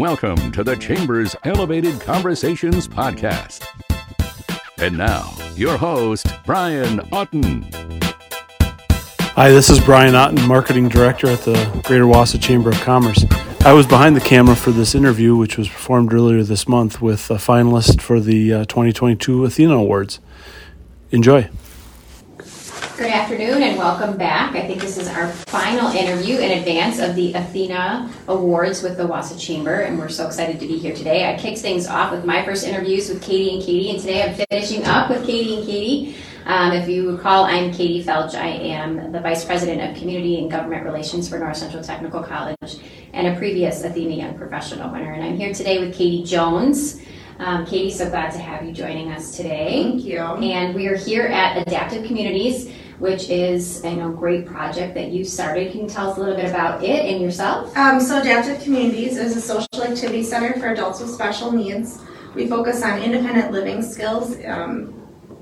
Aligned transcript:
Welcome 0.00 0.50
to 0.52 0.64
the 0.64 0.76
Chamber's 0.76 1.36
Elevated 1.44 2.00
Conversations 2.00 2.88
podcast. 2.88 3.66
And 4.78 4.96
now, 4.96 5.36
your 5.56 5.76
host, 5.76 6.26
Brian 6.46 7.00
Otten. 7.12 7.68
Hi, 9.34 9.50
this 9.50 9.68
is 9.68 9.78
Brian 9.78 10.14
Otten, 10.14 10.40
Marketing 10.48 10.88
Director 10.88 11.26
at 11.26 11.40
the 11.40 11.82
Greater 11.84 12.04
Wausau 12.04 12.40
Chamber 12.40 12.70
of 12.70 12.80
Commerce. 12.80 13.26
I 13.60 13.74
was 13.74 13.86
behind 13.86 14.16
the 14.16 14.22
camera 14.22 14.56
for 14.56 14.70
this 14.70 14.94
interview, 14.94 15.36
which 15.36 15.58
was 15.58 15.68
performed 15.68 16.14
earlier 16.14 16.42
this 16.44 16.66
month 16.66 17.02
with 17.02 17.30
a 17.30 17.34
finalist 17.34 18.00
for 18.00 18.20
the 18.20 18.54
uh, 18.54 18.64
2022 18.64 19.44
Athena 19.44 19.74
Awards. 19.74 20.18
Enjoy. 21.10 21.50
Good 23.00 23.12
afternoon 23.12 23.62
and 23.62 23.78
welcome 23.78 24.18
back. 24.18 24.54
I 24.54 24.66
think 24.66 24.78
this 24.78 24.98
is 24.98 25.08
our 25.08 25.28
final 25.28 25.90
interview 25.90 26.36
in 26.36 26.58
advance 26.58 26.98
of 26.98 27.16
the 27.16 27.32
Athena 27.32 28.12
Awards 28.28 28.82
with 28.82 28.98
the 28.98 29.04
Wausau 29.04 29.40
Chamber, 29.40 29.80
and 29.80 29.98
we're 29.98 30.10
so 30.10 30.26
excited 30.26 30.60
to 30.60 30.66
be 30.66 30.76
here 30.76 30.94
today. 30.94 31.32
I 31.32 31.38
kicked 31.38 31.60
things 31.60 31.86
off 31.86 32.12
with 32.12 32.26
my 32.26 32.44
first 32.44 32.66
interviews 32.66 33.08
with 33.08 33.22
Katie 33.22 33.54
and 33.54 33.62
Katie, 33.62 33.88
and 33.88 33.98
today 33.98 34.22
I'm 34.24 34.34
finishing 34.50 34.84
up 34.84 35.08
with 35.08 35.24
Katie 35.24 35.56
and 35.56 35.64
Katie. 35.64 36.14
Um, 36.44 36.72
if 36.72 36.90
you 36.90 37.12
recall, 37.12 37.44
I'm 37.44 37.72
Katie 37.72 38.04
Felch. 38.04 38.34
I 38.34 38.48
am 38.48 39.12
the 39.12 39.20
Vice 39.20 39.46
President 39.46 39.80
of 39.80 39.96
Community 39.96 40.38
and 40.38 40.50
Government 40.50 40.84
Relations 40.84 41.26
for 41.26 41.38
North 41.38 41.56
Central 41.56 41.82
Technical 41.82 42.22
College 42.22 42.76
and 43.14 43.28
a 43.28 43.34
previous 43.38 43.82
Athena 43.82 44.14
Young 44.14 44.36
Professional 44.36 44.92
winner. 44.92 45.14
And 45.14 45.24
I'm 45.24 45.38
here 45.38 45.54
today 45.54 45.78
with 45.78 45.94
Katie 45.94 46.22
Jones. 46.22 47.00
Um, 47.38 47.64
Katie, 47.64 47.90
so 47.90 48.10
glad 48.10 48.32
to 48.32 48.38
have 48.38 48.62
you 48.62 48.70
joining 48.70 49.10
us 49.10 49.34
today. 49.34 49.84
Thank 49.84 50.04
you. 50.04 50.18
And 50.18 50.74
we 50.74 50.86
are 50.88 50.96
here 50.98 51.22
at 51.22 51.66
Adaptive 51.66 52.04
Communities 52.04 52.70
which 53.00 53.30
is 53.30 53.82
a 53.82 53.96
know, 53.96 54.10
great 54.10 54.46
project 54.46 54.94
that 54.94 55.08
you 55.08 55.24
started. 55.24 55.72
Can 55.72 55.82
you 55.82 55.88
tell 55.88 56.10
us 56.10 56.18
a 56.18 56.20
little 56.20 56.36
bit 56.36 56.50
about 56.50 56.84
it 56.84 57.06
and 57.06 57.20
yourself? 57.20 57.74
Um, 57.76 57.98
so, 57.98 58.20
Adaptive 58.20 58.62
Communities 58.62 59.16
is 59.16 59.36
a 59.36 59.40
social 59.40 59.82
activity 59.82 60.22
center 60.22 60.52
for 60.60 60.68
adults 60.68 61.00
with 61.00 61.10
special 61.10 61.50
needs. 61.50 61.98
We 62.34 62.46
focus 62.46 62.82
on 62.82 63.02
independent 63.02 63.52
living 63.52 63.82
skills, 63.82 64.36
um, 64.44 64.94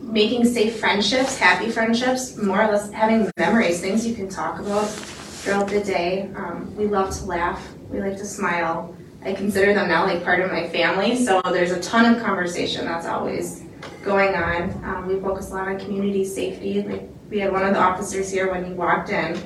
making 0.00 0.44
safe 0.44 0.78
friendships, 0.78 1.38
happy 1.38 1.70
friendships, 1.70 2.36
more 2.36 2.62
or 2.62 2.70
less 2.70 2.92
having 2.92 3.30
memories, 3.38 3.80
things 3.80 4.06
you 4.06 4.14
can 4.14 4.28
talk 4.28 4.60
about 4.60 4.86
throughout 4.86 5.68
the 5.68 5.80
day. 5.80 6.30
Um, 6.36 6.76
we 6.76 6.86
love 6.86 7.16
to 7.18 7.24
laugh, 7.24 7.72
we 7.88 8.00
like 8.00 8.18
to 8.18 8.26
smile. 8.26 8.94
I 9.24 9.32
consider 9.32 9.72
them 9.72 9.88
now 9.88 10.04
like 10.04 10.22
part 10.22 10.40
of 10.40 10.52
my 10.52 10.68
family, 10.68 11.16
so 11.16 11.40
there's 11.46 11.72
a 11.72 11.80
ton 11.80 12.14
of 12.14 12.22
conversation 12.22 12.84
that's 12.84 13.06
always 13.06 13.64
going 14.04 14.34
on. 14.34 14.70
Um, 14.84 15.06
we 15.08 15.18
focus 15.20 15.50
a 15.50 15.54
lot 15.54 15.68
on 15.68 15.80
community 15.80 16.24
safety. 16.24 16.82
Like 16.82 17.15
we 17.30 17.38
had 17.38 17.52
one 17.52 17.64
of 17.64 17.74
the 17.74 17.80
officers 17.80 18.30
here 18.30 18.50
when 18.50 18.64
he 18.64 18.72
walked 18.72 19.10
in, 19.10 19.36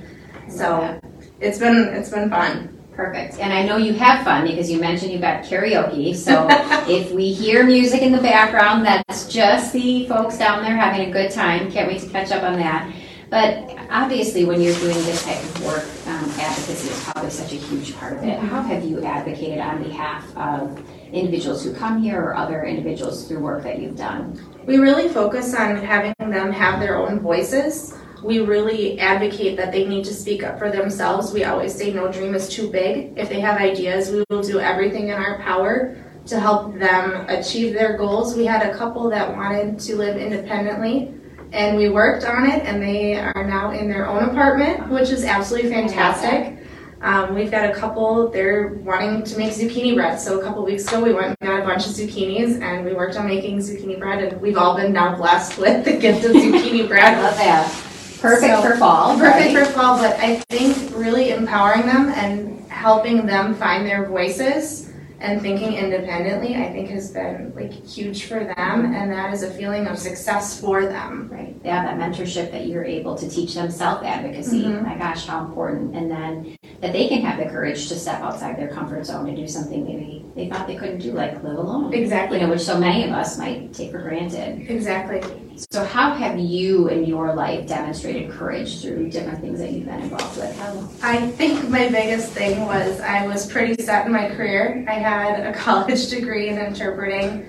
so 0.48 1.00
it's 1.40 1.58
been 1.58 1.76
it's 1.76 2.10
been 2.10 2.30
fun. 2.30 2.76
Perfect. 2.92 3.38
And 3.38 3.52
I 3.52 3.64
know 3.64 3.78
you 3.78 3.94
have 3.94 4.24
fun 4.24 4.46
because 4.46 4.70
you 4.70 4.78
mentioned 4.78 5.12
you've 5.12 5.22
got 5.22 5.44
karaoke. 5.44 6.14
So 6.14 6.46
if 6.86 7.12
we 7.12 7.32
hear 7.32 7.64
music 7.64 8.02
in 8.02 8.12
the 8.12 8.20
background, 8.20 8.84
that's 8.84 9.26
just 9.26 9.72
the 9.72 10.06
folks 10.06 10.36
down 10.36 10.62
there 10.62 10.76
having 10.76 11.08
a 11.08 11.10
good 11.10 11.30
time. 11.30 11.70
Can't 11.70 11.88
wait 11.88 12.02
to 12.02 12.08
catch 12.10 12.30
up 12.30 12.42
on 12.42 12.58
that. 12.58 12.92
But 13.30 13.74
obviously, 13.90 14.44
when 14.44 14.60
you're 14.60 14.74
doing 14.74 14.96
this 14.96 15.24
type 15.24 15.42
of 15.42 15.64
work, 15.64 15.84
um, 16.20 16.30
advocacy 16.38 16.88
is 16.88 17.04
probably 17.04 17.30
such 17.30 17.52
a 17.52 17.56
huge 17.56 17.96
part 17.96 18.12
of 18.14 18.24
it. 18.24 18.38
How 18.38 18.62
have 18.62 18.84
you 18.84 19.02
advocated 19.02 19.58
on 19.58 19.82
behalf 19.82 20.24
of 20.36 20.82
individuals 21.12 21.64
who 21.64 21.74
come 21.74 22.02
here 22.02 22.20
or 22.20 22.36
other 22.36 22.64
individuals 22.64 23.26
through 23.26 23.40
work 23.40 23.62
that 23.62 23.80
you've 23.80 23.96
done? 23.96 24.38
We 24.66 24.78
really 24.78 25.08
focus 25.08 25.54
on 25.54 25.76
having 25.76 26.14
them 26.18 26.52
have 26.52 26.80
their 26.80 26.98
own 26.98 27.20
voices. 27.20 27.94
We 28.22 28.40
really 28.40 29.00
advocate 29.00 29.56
that 29.56 29.72
they 29.72 29.86
need 29.86 30.04
to 30.04 30.14
speak 30.14 30.42
up 30.42 30.58
for 30.58 30.70
themselves. 30.70 31.32
We 31.32 31.44
always 31.44 31.74
say 31.74 31.92
no 31.92 32.12
dream 32.12 32.34
is 32.34 32.50
too 32.50 32.70
big. 32.70 33.14
If 33.16 33.30
they 33.30 33.40
have 33.40 33.58
ideas, 33.58 34.10
we 34.10 34.24
will 34.28 34.42
do 34.42 34.60
everything 34.60 35.08
in 35.08 35.14
our 35.14 35.40
power 35.40 35.96
to 36.26 36.38
help 36.38 36.78
them 36.78 37.24
achieve 37.28 37.72
their 37.72 37.96
goals. 37.96 38.36
We 38.36 38.44
had 38.44 38.62
a 38.62 38.76
couple 38.76 39.08
that 39.08 39.34
wanted 39.34 39.78
to 39.80 39.96
live 39.96 40.18
independently 40.18 41.14
and 41.52 41.76
we 41.76 41.88
worked 41.88 42.24
on 42.24 42.48
it 42.48 42.64
and 42.64 42.82
they 42.82 43.16
are 43.16 43.44
now 43.46 43.70
in 43.70 43.88
their 43.88 44.06
own 44.06 44.24
apartment 44.28 44.88
which 44.88 45.10
is 45.10 45.24
absolutely 45.24 45.70
fantastic. 45.70 46.58
Um, 47.02 47.34
we've 47.34 47.50
got 47.50 47.68
a 47.70 47.72
couple 47.74 48.28
they're 48.28 48.68
wanting 48.68 49.24
to 49.24 49.38
make 49.38 49.52
zucchini 49.52 49.94
bread. 49.94 50.20
So 50.20 50.38
a 50.38 50.44
couple 50.44 50.64
weeks 50.64 50.86
ago 50.86 51.02
we 51.02 51.14
went 51.14 51.36
and 51.40 51.48
got 51.48 51.60
a 51.60 51.64
bunch 51.64 51.86
of 51.86 51.92
zucchinis 51.92 52.60
and 52.60 52.84
we 52.84 52.92
worked 52.92 53.16
on 53.16 53.26
making 53.26 53.58
zucchini 53.58 53.98
bread 53.98 54.22
and 54.22 54.40
we've 54.40 54.58
all 54.58 54.76
been 54.76 54.92
now 54.92 55.16
blessed 55.16 55.58
with 55.58 55.84
the 55.84 55.96
gift 55.96 56.24
of 56.24 56.32
zucchini 56.32 56.86
bread. 56.88 57.18
Love 57.22 57.36
that. 57.36 57.86
Perfect 58.20 58.54
so, 58.54 58.62
for 58.62 58.76
fall 58.76 59.18
perfect 59.18 59.54
right? 59.54 59.66
for 59.66 59.72
fall 59.72 59.96
but 59.96 60.14
i 60.20 60.36
think 60.50 60.76
really 60.94 61.30
empowering 61.30 61.86
them 61.86 62.10
and 62.10 62.62
helping 62.68 63.24
them 63.24 63.54
find 63.54 63.86
their 63.86 64.04
voices 64.04 64.89
and 65.20 65.40
thinking 65.40 65.74
independently 65.74 66.56
i 66.56 66.70
think 66.72 66.88
has 66.88 67.12
been 67.12 67.52
like 67.54 67.72
huge 67.86 68.24
for 68.24 68.44
them 68.44 68.94
and 68.94 69.12
that 69.12 69.32
is 69.32 69.42
a 69.42 69.50
feeling 69.50 69.86
of 69.86 69.98
success 69.98 70.60
for 70.60 70.86
them. 70.86 71.28
Right. 71.30 71.56
Yeah 71.64 71.84
that 71.84 71.98
mentorship 71.98 72.50
that 72.52 72.66
you're 72.66 72.84
able 72.84 73.14
to 73.16 73.28
teach 73.28 73.54
them 73.54 73.70
self-advocacy. 73.70 74.64
Mm-hmm. 74.64 74.84
my 74.84 74.96
gosh 74.96 75.26
how 75.26 75.44
important. 75.44 75.94
And 75.94 76.10
then 76.10 76.56
that 76.80 76.92
they 76.92 77.08
can 77.08 77.22
have 77.22 77.38
the 77.38 77.50
courage 77.50 77.88
to 77.88 77.96
step 77.96 78.20
outside 78.22 78.56
their 78.56 78.68
comfort 78.68 79.04
zone 79.04 79.28
and 79.28 79.36
do 79.36 79.46
something 79.46 79.84
maybe 79.84 80.24
they 80.34 80.48
thought 80.48 80.66
they 80.66 80.76
couldn't 80.76 80.98
do 80.98 81.12
like 81.12 81.42
live 81.42 81.58
alone. 81.58 81.92
Exactly. 81.92 82.38
You 82.38 82.46
know 82.46 82.52
which 82.52 82.62
so 82.62 82.78
many 82.78 83.04
of 83.04 83.10
us 83.10 83.38
might 83.38 83.72
take 83.72 83.90
for 83.90 83.98
granted. 83.98 84.70
Exactly 84.70 85.49
so 85.70 85.84
how 85.84 86.14
have 86.14 86.38
you 86.38 86.88
in 86.88 87.04
your 87.04 87.34
life 87.34 87.66
demonstrated 87.66 88.30
courage 88.30 88.80
through 88.80 89.10
different 89.10 89.40
things 89.40 89.58
that 89.58 89.72
you've 89.72 89.86
been 89.86 90.00
involved 90.00 90.36
with 90.36 91.00
i 91.02 91.26
think 91.32 91.68
my 91.68 91.88
biggest 91.88 92.32
thing 92.32 92.64
was 92.66 93.00
i 93.00 93.26
was 93.26 93.46
pretty 93.46 93.80
set 93.82 94.06
in 94.06 94.12
my 94.12 94.28
career 94.30 94.84
i 94.88 94.94
had 94.94 95.46
a 95.46 95.52
college 95.58 96.08
degree 96.08 96.48
in 96.48 96.58
interpreting. 96.58 97.46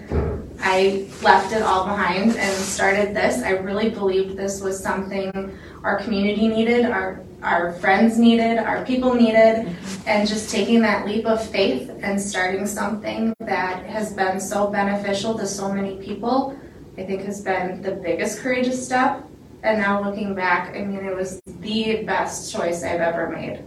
I 0.63 1.07
left 1.23 1.53
it 1.53 1.63
all 1.63 1.85
behind 1.85 2.35
and 2.38 2.55
started 2.55 3.16
this. 3.16 3.41
I 3.44 3.51
really 3.51 3.89
believed 3.89 4.38
this 4.38 4.61
was 4.61 4.81
something 4.81 5.57
our 5.83 5.97
community 5.97 6.47
needed, 6.47 6.85
our 6.85 7.23
our 7.41 7.73
friends 7.73 8.19
needed, 8.19 8.59
our 8.59 8.85
people 8.85 9.16
needed, 9.16 9.75
and 10.05 10.27
just 10.27 10.51
taking 10.51 10.79
that 10.81 11.07
leap 11.07 11.25
of 11.25 11.44
faith 11.50 11.89
and 12.03 12.21
starting 12.21 12.67
something 12.67 13.33
that 13.39 13.83
has 13.88 14.13
been 14.13 14.39
so 14.39 14.67
beneficial 14.67 15.35
to 15.39 15.47
so 15.47 15.73
many 15.73 15.95
people, 15.95 16.55
I 17.01 17.06
think 17.06 17.23
has 17.23 17.41
been 17.41 17.81
the 17.81 17.94
biggest 17.94 18.39
courageous 18.39 18.84
step. 18.85 19.28
And 19.63 19.79
now 19.79 20.03
looking 20.03 20.35
back, 20.35 20.75
I 20.75 20.81
mean, 20.84 21.03
it 21.03 21.16
was 21.16 21.41
the 21.45 22.03
best 22.03 22.53
choice 22.53 22.84
I've 22.84 23.01
ever 23.01 23.28
made. 23.29 23.63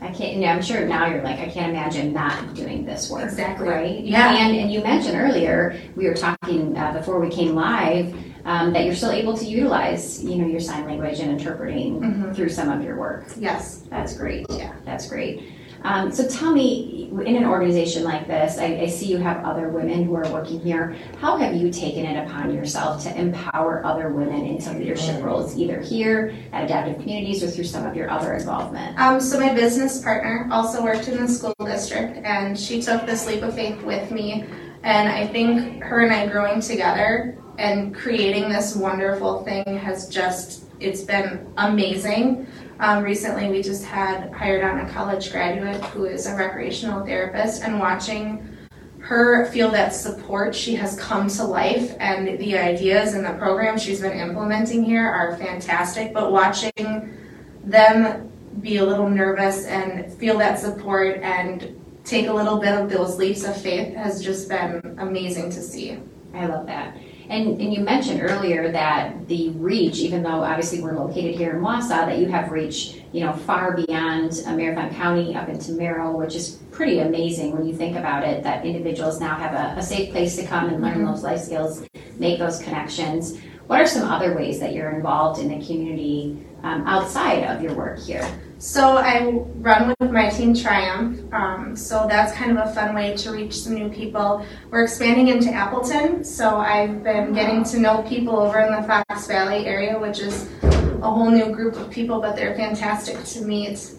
I 0.00 0.06
can't. 0.12 0.34
You 0.34 0.40
know, 0.40 0.46
I'm 0.46 0.62
sure 0.62 0.86
now 0.86 1.06
you're 1.06 1.22
like, 1.22 1.38
I 1.38 1.48
can't 1.48 1.70
imagine 1.70 2.12
not 2.14 2.54
doing 2.54 2.86
this 2.86 3.10
work. 3.10 3.24
Exactly. 3.24 3.68
Right. 3.68 4.00
Yeah. 4.00 4.36
And 4.36 4.56
and 4.56 4.72
you 4.72 4.80
mentioned 4.82 5.16
earlier 5.16 5.78
we 5.96 6.06
were 6.06 6.14
talking 6.14 6.78
uh, 6.78 6.92
before 6.92 7.18
we 7.18 7.28
came 7.28 7.54
live 7.54 8.14
um, 8.44 8.72
that 8.72 8.84
you're 8.84 8.94
still 8.94 9.10
able 9.10 9.36
to 9.36 9.44
utilize, 9.44 10.22
you 10.22 10.36
know, 10.36 10.46
your 10.46 10.60
sign 10.60 10.84
language 10.86 11.18
and 11.18 11.30
interpreting 11.32 12.00
mm-hmm. 12.00 12.32
through 12.32 12.48
some 12.48 12.70
of 12.70 12.82
your 12.84 12.96
work. 12.96 13.26
Yes. 13.36 13.82
That's 13.90 14.16
great. 14.16 14.46
Yeah. 14.50 14.72
That's 14.84 15.08
great. 15.08 15.42
Um, 15.82 16.12
so 16.12 16.28
tell 16.28 16.52
me, 16.52 17.10
in 17.24 17.36
an 17.36 17.44
organization 17.44 18.04
like 18.04 18.26
this, 18.26 18.58
I, 18.58 18.80
I, 18.80 18.86
see 18.86 19.06
you 19.06 19.18
have 19.18 19.44
other 19.44 19.70
women 19.70 20.04
who 20.04 20.14
are 20.14 20.30
working 20.30 20.60
here. 20.60 20.96
How 21.20 21.36
have 21.36 21.54
you 21.54 21.70
taken 21.70 22.04
it 22.04 22.26
upon 22.26 22.52
yourself 22.52 23.02
to 23.04 23.18
empower 23.18 23.84
other 23.84 24.10
women 24.10 24.44
into 24.44 24.72
leadership 24.72 25.22
roles, 25.22 25.56
either 25.56 25.80
here 25.80 26.34
at 26.52 26.64
Adaptive 26.64 27.00
Communities 27.00 27.42
or 27.42 27.48
through 27.48 27.64
some 27.64 27.86
of 27.86 27.96
your 27.96 28.10
other 28.10 28.34
involvement? 28.34 28.98
Um, 28.98 29.20
so 29.20 29.40
my 29.40 29.54
business 29.54 30.02
partner 30.02 30.48
also 30.52 30.82
worked 30.82 31.08
in 31.08 31.20
the 31.20 31.28
school 31.28 31.54
district, 31.64 32.18
and 32.24 32.58
she 32.58 32.82
took 32.82 33.06
this 33.06 33.26
leap 33.26 33.42
of 33.42 33.54
faith 33.54 33.80
with 33.82 34.10
me. 34.10 34.44
And 34.82 35.08
I 35.08 35.26
think 35.26 35.82
her 35.82 36.00
and 36.00 36.12
I 36.12 36.26
growing 36.26 36.60
together 36.60 37.38
and 37.58 37.94
creating 37.94 38.48
this 38.48 38.76
wonderful 38.76 39.44
thing 39.44 39.64
has 39.78 40.08
just 40.08 40.67
it's 40.80 41.02
been 41.02 41.52
amazing. 41.56 42.46
Um, 42.80 43.02
recently, 43.02 43.48
we 43.50 43.62
just 43.62 43.84
had 43.84 44.32
hired 44.32 44.62
on 44.62 44.80
a 44.80 44.90
college 44.90 45.32
graduate 45.32 45.82
who 45.86 46.04
is 46.04 46.26
a 46.26 46.34
recreational 46.36 47.04
therapist, 47.04 47.62
and 47.62 47.80
watching 47.80 48.56
her 49.00 49.46
feel 49.46 49.70
that 49.70 49.94
support, 49.94 50.54
she 50.54 50.74
has 50.74 50.98
come 50.98 51.28
to 51.28 51.44
life, 51.44 51.96
and 51.98 52.38
the 52.38 52.58
ideas 52.58 53.14
and 53.14 53.24
the 53.24 53.32
programs 53.32 53.82
she's 53.82 54.00
been 54.00 54.18
implementing 54.18 54.84
here 54.84 55.06
are 55.06 55.36
fantastic. 55.36 56.12
But 56.12 56.30
watching 56.30 57.16
them 57.64 58.30
be 58.60 58.76
a 58.78 58.84
little 58.84 59.08
nervous 59.08 59.66
and 59.66 60.12
feel 60.14 60.38
that 60.38 60.58
support 60.58 61.18
and 61.22 61.80
take 62.04 62.26
a 62.26 62.32
little 62.32 62.58
bit 62.58 62.74
of 62.74 62.90
those 62.90 63.16
leaps 63.16 63.44
of 63.44 63.60
faith 63.60 63.94
has 63.94 64.22
just 64.22 64.48
been 64.48 64.96
amazing 64.98 65.50
to 65.50 65.62
see. 65.62 65.98
I 66.34 66.46
love 66.46 66.66
that. 66.66 66.96
And, 67.28 67.60
and 67.60 67.74
you 67.74 67.80
mentioned 67.80 68.22
earlier 68.22 68.72
that 68.72 69.28
the 69.28 69.50
reach, 69.50 69.98
even 69.98 70.22
though 70.22 70.42
obviously 70.42 70.80
we're 70.80 70.98
located 70.98 71.34
here 71.34 71.50
in 71.54 71.62
Wausau, 71.62 72.06
that 72.06 72.18
you 72.18 72.26
have 72.28 72.50
reach, 72.50 73.02
you 73.12 73.20
know, 73.20 73.34
far 73.34 73.76
beyond 73.76 74.42
uh, 74.46 74.54
Marathon 74.54 74.94
County 74.94 75.34
up 75.34 75.48
into 75.50 75.72
Merrill, 75.72 76.16
which 76.16 76.34
is 76.34 76.58
pretty 76.70 77.00
amazing 77.00 77.54
when 77.54 77.66
you 77.66 77.74
think 77.74 77.96
about 77.96 78.24
it. 78.24 78.42
That 78.42 78.64
individuals 78.64 79.20
now 79.20 79.36
have 79.36 79.52
a, 79.52 79.78
a 79.78 79.82
safe 79.82 80.10
place 80.10 80.36
to 80.36 80.46
come 80.46 80.70
and 80.70 80.80
learn 80.80 80.98
mm-hmm. 80.98 81.06
those 81.06 81.22
life 81.22 81.40
skills 81.40 81.86
make 82.18 82.38
those 82.38 82.60
connections. 82.60 83.38
What 83.68 83.82
are 83.82 83.86
some 83.86 84.10
other 84.10 84.34
ways 84.34 84.58
that 84.60 84.72
you're 84.72 84.88
involved 84.92 85.38
in 85.40 85.48
the 85.48 85.64
community 85.64 86.42
um, 86.62 86.86
outside 86.86 87.44
of 87.44 87.62
your 87.62 87.74
work 87.74 87.98
here? 88.00 88.26
So 88.56 88.96
I 88.96 89.28
run 89.56 89.94
with 90.00 90.10
my 90.10 90.30
team 90.30 90.54
Triumph. 90.54 91.20
Um, 91.34 91.76
so 91.76 92.06
that's 92.08 92.32
kind 92.32 92.50
of 92.50 92.66
a 92.66 92.72
fun 92.72 92.94
way 92.94 93.14
to 93.18 93.30
reach 93.30 93.60
some 93.60 93.74
new 93.74 93.90
people. 93.90 94.42
We're 94.70 94.84
expanding 94.84 95.28
into 95.28 95.52
Appleton, 95.52 96.24
so 96.24 96.56
I've 96.56 97.04
been 97.04 97.34
getting 97.34 97.62
to 97.64 97.78
know 97.78 98.02
people 98.04 98.38
over 98.38 98.58
in 98.58 98.72
the 98.72 98.82
Fox 98.88 99.26
Valley 99.26 99.66
area, 99.66 99.98
which 99.98 100.20
is 100.20 100.48
a 100.62 101.10
whole 101.10 101.30
new 101.30 101.52
group 101.54 101.76
of 101.76 101.90
people, 101.90 102.22
but 102.22 102.36
they're 102.36 102.54
fantastic 102.54 103.22
to 103.22 103.42
meet. 103.42 103.90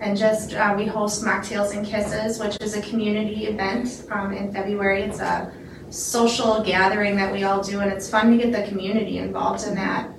And 0.00 0.16
just 0.16 0.54
uh, 0.54 0.74
we 0.74 0.86
host 0.86 1.22
Mocktails 1.22 1.76
and 1.76 1.86
Kisses, 1.86 2.40
which 2.40 2.56
is 2.62 2.74
a 2.74 2.80
community 2.80 3.44
event 3.44 4.06
um, 4.10 4.32
in 4.32 4.50
February. 4.54 5.02
It's 5.02 5.20
a 5.20 5.52
social 5.92 6.62
gathering 6.62 7.16
that 7.16 7.32
we 7.32 7.44
all 7.44 7.62
do, 7.62 7.80
and 7.80 7.92
it's 7.92 8.08
fun 8.08 8.30
to 8.30 8.36
get 8.42 8.52
the 8.52 8.66
community 8.68 9.18
involved 9.18 9.66
in 9.66 9.74
that. 9.74 10.10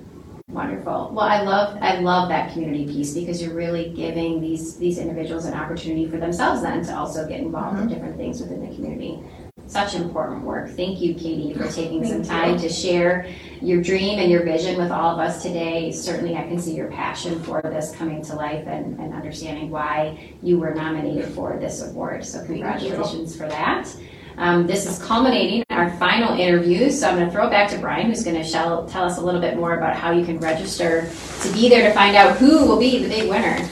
Wonderful. 0.48 1.10
Well, 1.12 1.26
I 1.26 1.42
love 1.42 1.78
I 1.80 1.98
love 1.98 2.28
that 2.28 2.52
community 2.52 2.86
piece 2.86 3.12
because 3.12 3.42
you're 3.42 3.54
really 3.54 3.92
giving 3.92 4.40
these 4.40 4.76
these 4.76 4.98
individuals 4.98 5.46
an 5.46 5.54
opportunity 5.54 6.08
for 6.08 6.18
themselves 6.18 6.62
then 6.62 6.84
to 6.84 6.96
also 6.96 7.26
get 7.26 7.40
involved 7.40 7.78
in 7.78 7.84
mm-hmm. 7.84 7.94
different 7.94 8.16
things 8.16 8.40
within 8.40 8.60
the 8.60 8.72
community. 8.72 9.18
Such 9.66 9.94
important 9.94 10.42
work. 10.42 10.70
Thank 10.70 11.00
you, 11.00 11.14
Katie, 11.14 11.54
for 11.54 11.66
taking 11.68 12.04
some 12.04 12.22
time 12.22 12.52
you. 12.52 12.58
to 12.60 12.68
share 12.68 13.26
your 13.62 13.82
dream 13.82 14.18
and 14.18 14.30
your 14.30 14.44
vision 14.44 14.76
with 14.76 14.92
all 14.92 15.10
of 15.10 15.18
us 15.18 15.42
today. 15.42 15.90
Certainly, 15.90 16.36
I 16.36 16.42
can 16.42 16.60
see 16.60 16.74
your 16.74 16.90
passion 16.90 17.42
for 17.42 17.62
this 17.62 17.90
coming 17.92 18.22
to 18.24 18.34
life 18.36 18.66
and, 18.68 19.00
and 19.00 19.14
understanding 19.14 19.70
why 19.70 20.34
you 20.42 20.58
were 20.58 20.74
nominated 20.74 21.32
for 21.34 21.56
this 21.58 21.82
award. 21.82 22.24
So, 22.24 22.44
congratulations 22.44 23.34
for 23.34 23.48
that. 23.48 23.88
Um, 24.36 24.66
this 24.66 24.86
is 24.86 24.98
culminating 25.02 25.64
our 25.70 25.90
final 25.96 26.38
interview, 26.38 26.90
so 26.90 27.08
I'm 27.08 27.16
going 27.16 27.26
to 27.26 27.32
throw 27.32 27.46
it 27.46 27.50
back 27.50 27.70
to 27.70 27.78
Brian, 27.78 28.06
who's 28.06 28.24
going 28.24 28.42
to 28.42 28.50
tell 28.50 29.04
us 29.04 29.18
a 29.18 29.20
little 29.20 29.40
bit 29.40 29.56
more 29.56 29.76
about 29.76 29.96
how 29.96 30.10
you 30.10 30.24
can 30.24 30.38
register 30.38 31.10
to 31.42 31.52
be 31.52 31.68
there 31.68 31.88
to 31.88 31.94
find 31.94 32.16
out 32.16 32.36
who 32.36 32.66
will 32.66 32.78
be 32.78 33.02
the 33.02 33.08
big 33.08 33.28
winner. 33.30 33.68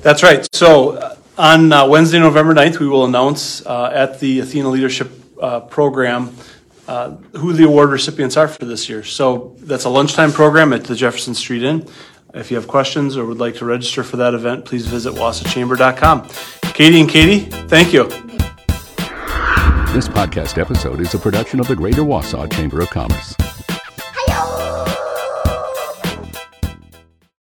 That's 0.00 0.22
right. 0.22 0.46
So 0.52 0.96
uh, 0.96 1.16
on 1.38 1.72
uh, 1.72 1.86
Wednesday, 1.86 2.18
November 2.18 2.54
9th, 2.54 2.80
we 2.80 2.88
will 2.88 3.04
announce 3.04 3.64
uh, 3.64 3.90
at 3.94 4.20
the 4.20 4.40
Athena 4.40 4.68
Leadership 4.68 5.10
uh, 5.40 5.60
Program 5.60 6.34
uh, 6.88 7.10
who 7.36 7.52
the 7.52 7.64
award 7.64 7.90
recipients 7.90 8.36
are 8.36 8.48
for 8.48 8.64
this 8.64 8.88
year. 8.88 9.04
So 9.04 9.54
that's 9.60 9.84
a 9.84 9.88
lunchtime 9.88 10.32
program 10.32 10.72
at 10.72 10.84
the 10.84 10.94
Jefferson 10.94 11.34
Street 11.34 11.62
Inn. 11.62 11.88
If 12.34 12.50
you 12.50 12.56
have 12.56 12.66
questions 12.66 13.16
or 13.16 13.24
would 13.26 13.38
like 13.38 13.56
to 13.56 13.64
register 13.64 14.02
for 14.02 14.16
that 14.16 14.34
event, 14.34 14.64
please 14.64 14.86
visit 14.86 15.14
wausauchamber.com. 15.14 16.28
Katie 16.74 17.00
and 17.00 17.08
Katie, 17.08 17.40
thank 17.68 17.92
you. 17.92 18.31
This 19.92 20.08
podcast 20.08 20.56
episode 20.56 21.02
is 21.02 21.12
a 21.12 21.18
production 21.18 21.60
of 21.60 21.68
the 21.68 21.76
Greater 21.76 22.00
Wausau 22.00 22.50
Chamber 22.50 22.80
of 22.80 22.88
Commerce. 22.88 23.36